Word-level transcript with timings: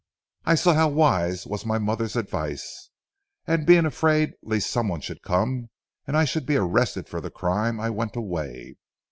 I 0.45 0.55
saw 0.55 0.73
how 0.73 0.89
wise 0.89 1.45
was 1.45 1.63
my 1.63 1.77
mother's 1.77 2.15
advice, 2.15 2.89
and 3.45 3.67
being 3.67 3.85
afraid 3.85 4.33
lest 4.41 4.67
someone 4.71 5.01
should 5.01 5.21
come 5.21 5.69
and 6.07 6.17
I 6.17 6.25
should 6.25 6.47
be 6.47 6.55
arrested 6.57 7.07
for 7.07 7.21
the 7.21 7.29
crime 7.29 7.79
I 7.79 7.91
went 7.91 8.15
away. 8.15 8.77